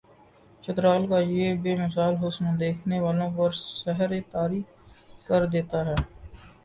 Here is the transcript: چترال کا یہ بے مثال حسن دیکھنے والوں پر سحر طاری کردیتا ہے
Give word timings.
چترال 0.63 1.05
کا 1.07 1.19
یہ 1.31 1.53
بے 1.63 1.75
مثال 1.75 2.13
حسن 2.17 2.45
دیکھنے 2.59 2.99
والوں 2.99 3.29
پر 3.37 3.51
سحر 3.59 4.11
طاری 4.31 4.61
کردیتا 5.27 5.85
ہے 5.85 5.95